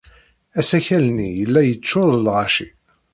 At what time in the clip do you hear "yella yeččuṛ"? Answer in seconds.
1.39-2.07